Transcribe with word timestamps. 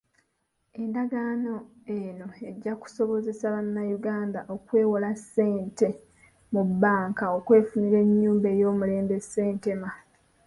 Endagaano 0.81 1.55
eno 1.99 2.27
ejja 2.49 2.73
kusobozesa 2.81 3.45
bannayuganda 3.55 4.39
okwewola 4.55 5.09
ssente 5.19 5.87
mu 6.53 6.61
bbanka 6.69 7.25
okwefunira 7.37 7.97
ennyumba 8.05 8.47
ey'omulembe 8.55 9.13
e 9.21 9.23
Ssentema. 9.25 9.89